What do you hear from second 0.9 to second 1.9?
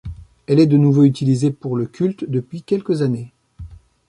utilisée pour le